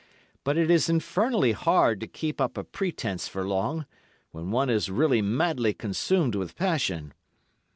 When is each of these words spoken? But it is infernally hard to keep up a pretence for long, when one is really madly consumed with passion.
But 0.43 0.57
it 0.57 0.71
is 0.71 0.89
infernally 0.89 1.51
hard 1.51 1.99
to 1.99 2.07
keep 2.07 2.41
up 2.41 2.57
a 2.57 2.63
pretence 2.63 3.27
for 3.27 3.47
long, 3.47 3.85
when 4.31 4.49
one 4.49 4.67
is 4.71 4.89
really 4.89 5.21
madly 5.21 5.75
consumed 5.75 6.33
with 6.33 6.55
passion. 6.55 7.13